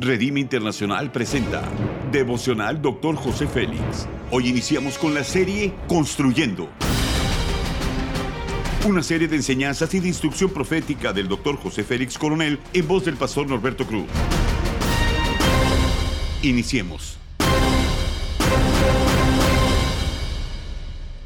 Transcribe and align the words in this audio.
Redime 0.00 0.38
Internacional 0.38 1.10
presenta 1.10 1.68
Devocional 2.12 2.80
Dr. 2.80 3.16
José 3.16 3.48
Félix. 3.48 4.06
Hoy 4.30 4.46
iniciamos 4.46 4.96
con 4.96 5.12
la 5.12 5.24
serie 5.24 5.74
Construyendo. 5.88 6.68
Una 8.86 9.02
serie 9.02 9.26
de 9.26 9.34
enseñanzas 9.34 9.92
y 9.94 9.98
de 9.98 10.06
instrucción 10.06 10.50
profética 10.50 11.12
del 11.12 11.26
Dr. 11.26 11.56
José 11.56 11.82
Félix 11.82 12.16
Coronel 12.16 12.60
en 12.72 12.86
voz 12.86 13.06
del 13.06 13.16
pastor 13.16 13.48
Norberto 13.48 13.88
Cruz. 13.88 14.06
Iniciemos. 16.42 17.18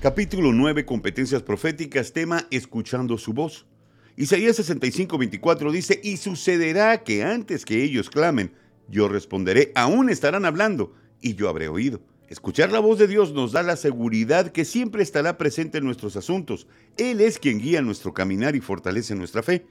Capítulo 0.00 0.50
9, 0.54 0.86
Competencias 0.86 1.42
Proféticas, 1.42 2.14
tema 2.14 2.46
Escuchando 2.50 3.18
su 3.18 3.34
voz. 3.34 3.66
Isaías 4.16 4.56
65, 4.56 5.18
24 5.18 5.72
dice, 5.72 6.00
y 6.02 6.16
sucederá 6.16 7.02
que 7.02 7.22
antes 7.22 7.66
que 7.66 7.82
ellos 7.82 8.08
clamen, 8.08 8.52
yo 8.92 9.08
responderé, 9.08 9.72
aún 9.74 10.10
estarán 10.10 10.44
hablando, 10.44 10.94
y 11.20 11.34
yo 11.34 11.48
habré 11.48 11.68
oído. 11.68 12.02
Escuchar 12.28 12.70
la 12.70 12.78
voz 12.78 12.98
de 12.98 13.08
Dios 13.08 13.32
nos 13.32 13.52
da 13.52 13.62
la 13.62 13.76
seguridad 13.76 14.52
que 14.52 14.64
siempre 14.64 15.02
estará 15.02 15.38
presente 15.38 15.78
en 15.78 15.84
nuestros 15.84 16.16
asuntos. 16.16 16.66
Él 16.96 17.20
es 17.20 17.38
quien 17.38 17.58
guía 17.58 17.82
nuestro 17.82 18.12
caminar 18.12 18.54
y 18.54 18.60
fortalece 18.60 19.14
nuestra 19.14 19.42
fe. 19.42 19.66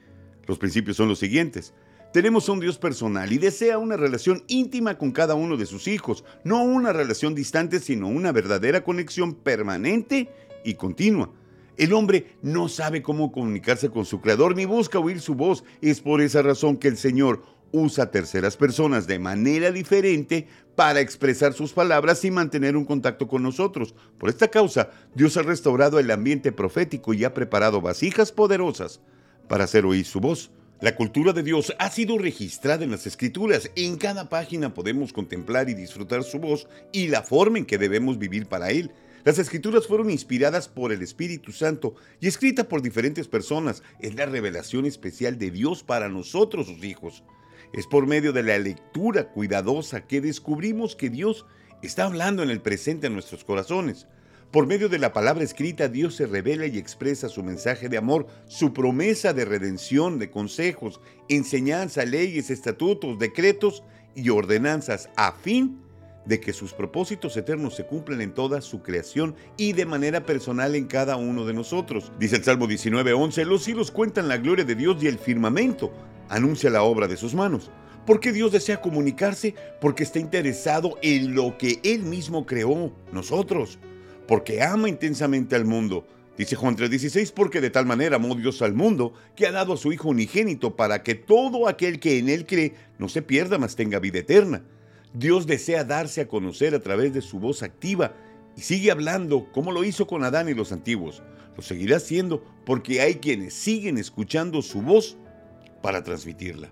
Los 0.46 0.58
principios 0.58 0.96
son 0.96 1.08
los 1.08 1.18
siguientes. 1.18 1.72
Tenemos 2.12 2.48
un 2.48 2.60
Dios 2.60 2.78
personal 2.78 3.32
y 3.32 3.38
desea 3.38 3.78
una 3.78 3.96
relación 3.96 4.42
íntima 4.48 4.98
con 4.98 5.12
cada 5.12 5.34
uno 5.34 5.56
de 5.56 5.66
sus 5.66 5.88
hijos, 5.88 6.24
no 6.44 6.62
una 6.62 6.92
relación 6.92 7.34
distante, 7.34 7.80
sino 7.80 8.08
una 8.08 8.32
verdadera 8.32 8.84
conexión 8.84 9.34
permanente 9.34 10.28
y 10.64 10.74
continua. 10.74 11.32
El 11.76 11.92
hombre 11.94 12.36
no 12.42 12.68
sabe 12.68 13.02
cómo 13.02 13.32
comunicarse 13.32 13.88
con 13.88 14.04
su 14.04 14.20
creador 14.20 14.54
ni 14.56 14.66
busca 14.66 14.98
oír 14.98 15.20
su 15.20 15.34
voz. 15.34 15.64
Es 15.80 16.00
por 16.00 16.20
esa 16.20 16.42
razón 16.42 16.76
que 16.76 16.88
el 16.88 16.96
Señor 16.98 17.42
usa 17.72 18.10
terceras 18.10 18.56
personas 18.56 19.06
de 19.06 19.18
manera 19.18 19.72
diferente 19.72 20.46
para 20.76 21.00
expresar 21.00 21.52
sus 21.52 21.72
palabras 21.72 22.24
y 22.24 22.30
mantener 22.30 22.76
un 22.76 22.84
contacto 22.84 23.26
con 23.26 23.42
nosotros. 23.42 23.94
Por 24.18 24.28
esta 24.28 24.48
causa, 24.48 24.90
Dios 25.14 25.36
ha 25.36 25.42
restaurado 25.42 25.98
el 25.98 26.10
ambiente 26.10 26.52
profético 26.52 27.14
y 27.14 27.24
ha 27.24 27.34
preparado 27.34 27.80
vasijas 27.80 28.32
poderosas 28.32 29.00
para 29.48 29.64
hacer 29.64 29.84
oír 29.84 30.04
su 30.04 30.20
voz. 30.20 30.50
La 30.80 30.96
cultura 30.96 31.32
de 31.32 31.42
Dios 31.42 31.72
ha 31.78 31.90
sido 31.90 32.18
registrada 32.18 32.84
en 32.84 32.90
las 32.90 33.06
escrituras. 33.06 33.70
En 33.76 33.96
cada 33.96 34.28
página 34.28 34.74
podemos 34.74 35.12
contemplar 35.12 35.68
y 35.68 35.74
disfrutar 35.74 36.24
su 36.24 36.38
voz 36.40 36.66
y 36.90 37.08
la 37.08 37.22
forma 37.22 37.58
en 37.58 37.66
que 37.66 37.78
debemos 37.78 38.18
vivir 38.18 38.46
para 38.46 38.70
Él. 38.70 38.90
Las 39.24 39.38
escrituras 39.38 39.86
fueron 39.86 40.10
inspiradas 40.10 40.66
por 40.66 40.90
el 40.90 41.00
Espíritu 41.00 41.52
Santo 41.52 41.94
y 42.18 42.26
escritas 42.26 42.66
por 42.66 42.82
diferentes 42.82 43.28
personas. 43.28 43.84
Es 44.00 44.16
la 44.16 44.26
revelación 44.26 44.84
especial 44.84 45.38
de 45.38 45.52
Dios 45.52 45.84
para 45.84 46.08
nosotros, 46.08 46.66
sus 46.66 46.82
hijos. 46.82 47.22
Es 47.72 47.86
por 47.86 48.06
medio 48.06 48.32
de 48.32 48.42
la 48.42 48.58
lectura 48.58 49.30
cuidadosa 49.30 50.02
que 50.02 50.20
descubrimos 50.20 50.94
que 50.94 51.08
Dios 51.08 51.46
está 51.82 52.04
hablando 52.04 52.42
en 52.42 52.50
el 52.50 52.60
presente 52.60 53.06
en 53.06 53.14
nuestros 53.14 53.44
corazones. 53.44 54.06
Por 54.50 54.66
medio 54.66 54.90
de 54.90 54.98
la 54.98 55.14
palabra 55.14 55.42
escrita, 55.42 55.88
Dios 55.88 56.14
se 56.14 56.26
revela 56.26 56.66
y 56.66 56.76
expresa 56.76 57.30
su 57.30 57.42
mensaje 57.42 57.88
de 57.88 57.96
amor, 57.96 58.26
su 58.46 58.74
promesa 58.74 59.32
de 59.32 59.46
redención, 59.46 60.18
de 60.18 60.30
consejos, 60.30 61.00
enseñanza, 61.30 62.04
leyes, 62.04 62.50
estatutos, 62.50 63.18
decretos 63.18 63.82
y 64.14 64.28
ordenanzas 64.28 65.08
a 65.16 65.32
fin 65.32 65.78
de 66.26 66.38
que 66.38 66.52
sus 66.52 66.74
propósitos 66.74 67.36
eternos 67.38 67.74
se 67.74 67.86
cumplan 67.86 68.20
en 68.20 68.34
toda 68.34 68.60
su 68.60 68.82
creación 68.82 69.34
y 69.56 69.72
de 69.72 69.86
manera 69.86 70.26
personal 70.26 70.74
en 70.74 70.86
cada 70.86 71.16
uno 71.16 71.46
de 71.46 71.54
nosotros. 71.54 72.12
Dice 72.18 72.36
el 72.36 72.44
Salmo 72.44 72.66
19:11, 72.68 73.46
los 73.46 73.64
cielos 73.64 73.90
cuentan 73.90 74.28
la 74.28 74.36
gloria 74.36 74.66
de 74.66 74.74
Dios 74.74 75.02
y 75.02 75.06
el 75.06 75.18
firmamento 75.18 75.90
anuncia 76.34 76.70
la 76.70 76.82
obra 76.82 77.06
de 77.06 77.16
sus 77.16 77.34
manos. 77.34 77.70
¿Por 78.06 78.18
qué 78.18 78.32
Dios 78.32 78.50
desea 78.50 78.80
comunicarse? 78.80 79.54
Porque 79.80 80.02
está 80.02 80.18
interesado 80.18 80.98
en 81.02 81.34
lo 81.34 81.56
que 81.56 81.78
Él 81.84 82.02
mismo 82.02 82.46
creó, 82.46 82.92
nosotros 83.12 83.78
porque 84.26 84.62
ama 84.62 84.88
intensamente 84.88 85.56
al 85.56 85.64
mundo. 85.64 86.06
Dice 86.36 86.56
Juan 86.56 86.76
3:16, 86.76 87.32
porque 87.32 87.60
de 87.60 87.70
tal 87.70 87.86
manera 87.86 88.16
amó 88.16 88.34
Dios 88.34 88.62
al 88.62 88.72
mundo, 88.72 89.12
que 89.36 89.46
ha 89.46 89.52
dado 89.52 89.74
a 89.74 89.76
su 89.76 89.92
Hijo 89.92 90.08
unigénito 90.08 90.76
para 90.76 91.02
que 91.02 91.14
todo 91.14 91.68
aquel 91.68 92.00
que 92.00 92.18
en 92.18 92.28
Él 92.28 92.46
cree 92.46 92.74
no 92.98 93.08
se 93.08 93.22
pierda, 93.22 93.58
mas 93.58 93.76
tenga 93.76 93.98
vida 93.98 94.20
eterna. 94.20 94.64
Dios 95.12 95.46
desea 95.46 95.84
darse 95.84 96.22
a 96.22 96.28
conocer 96.28 96.74
a 96.74 96.80
través 96.80 97.12
de 97.12 97.20
su 97.20 97.38
voz 97.38 97.62
activa 97.62 98.14
y 98.56 98.62
sigue 98.62 98.90
hablando 98.90 99.52
como 99.52 99.72
lo 99.72 99.84
hizo 99.84 100.06
con 100.06 100.24
Adán 100.24 100.48
y 100.48 100.54
los 100.54 100.72
antiguos. 100.72 101.22
Lo 101.54 101.62
seguirá 101.62 101.98
haciendo 101.98 102.42
porque 102.64 103.02
hay 103.02 103.16
quienes 103.16 103.52
siguen 103.52 103.98
escuchando 103.98 104.62
su 104.62 104.80
voz 104.80 105.18
para 105.82 106.02
transmitirla. 106.02 106.70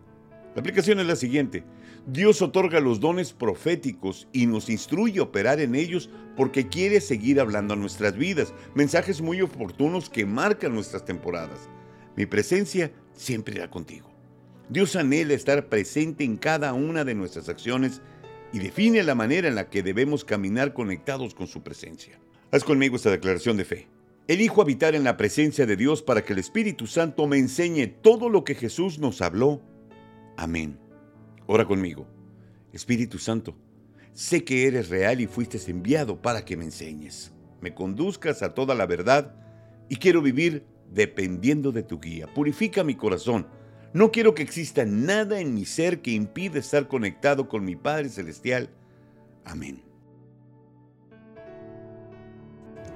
La 0.54 0.60
aplicación 0.60 0.98
es 1.00 1.06
la 1.06 1.16
siguiente. 1.16 1.65
Dios 2.06 2.43
otorga 2.43 2.81
los 2.81 2.98
dones 2.98 3.32
proféticos 3.32 4.26
y 4.32 4.47
nos 4.47 4.69
instruye 4.71 5.21
a 5.21 5.25
operar 5.25 5.60
en 5.60 5.75
ellos 5.75 6.10
porque 6.37 6.69
quiere 6.69 7.00
seguir 7.00 7.41
hablando 7.41 7.75
a 7.75 7.76
nuestras 7.76 8.16
vidas, 8.16 8.53
mensajes 8.75 9.21
muy 9.21 9.43
oportunos 9.43 10.09
que 10.09 10.26
marcan 10.26 10.75
nuestras 10.75 11.04
temporadas. 11.04 11.69
Mi 12.16 12.26
presencia 12.26 12.91
siempre 13.12 13.54
irá 13.56 13.71
contigo. 13.71 14.10
Dios 14.69 14.97
anhela 14.97 15.34
estar 15.34 15.69
presente 15.69 16.25
en 16.25 16.37
cada 16.37 16.72
una 16.72 17.04
de 17.04 17.15
nuestras 17.15 17.48
acciones 17.48 18.00
y 18.53 18.59
define 18.59 19.03
la 19.03 19.15
manera 19.15 19.48
en 19.48 19.54
la 19.54 19.69
que 19.69 19.82
debemos 19.82 20.25
caminar 20.25 20.72
conectados 20.72 21.34
con 21.34 21.47
su 21.47 21.62
presencia. 21.62 22.19
Haz 22.50 22.65
conmigo 22.65 22.97
esta 22.97 23.10
declaración 23.10 23.56
de 23.56 23.65
fe. 23.65 23.88
Elijo 24.28 24.62
habitar 24.62 24.94
en 24.94 25.04
la 25.04 25.16
presencia 25.16 25.66
de 25.66 25.76
Dios 25.76 26.03
para 26.03 26.25
que 26.25 26.32
el 26.32 26.38
Espíritu 26.38 26.86
Santo 26.86 27.26
me 27.26 27.38
enseñe 27.38 27.88
todo 28.00 28.28
lo 28.28 28.44
que 28.44 28.54
Jesús 28.54 28.98
nos 28.98 29.22
habló. 29.22 29.60
Amén. 30.36 30.78
Ora 31.47 31.64
conmigo. 31.64 32.06
Espíritu 32.72 33.19
Santo, 33.19 33.56
sé 34.12 34.44
que 34.44 34.66
eres 34.66 34.88
real 34.88 35.20
y 35.20 35.26
fuiste 35.26 35.59
enviado 35.69 36.22
para 36.22 36.44
que 36.44 36.56
me 36.56 36.64
enseñes, 36.64 37.32
me 37.60 37.75
conduzcas 37.75 38.42
a 38.42 38.54
toda 38.54 38.75
la 38.75 38.86
verdad 38.86 39.34
y 39.88 39.97
quiero 39.97 40.22
vivir 40.22 40.64
dependiendo 40.92 41.72
de 41.72 41.82
tu 41.82 42.00
guía. 42.00 42.32
Purifica 42.32 42.84
mi 42.84 42.94
corazón. 42.94 43.47
No 43.92 44.12
quiero 44.12 44.34
que 44.34 44.42
exista 44.42 44.84
nada 44.84 45.41
en 45.41 45.54
mi 45.54 45.64
ser 45.64 46.00
que 46.00 46.12
impida 46.12 46.60
estar 46.60 46.86
conectado 46.86 47.48
con 47.48 47.64
mi 47.64 47.75
Padre 47.75 48.09
Celestial. 48.09 48.70
Amén. 49.44 49.82